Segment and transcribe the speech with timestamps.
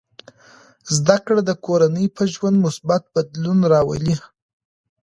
[0.95, 4.15] زده کړه د کورنۍ په ژوند مثبت بدلون راولي.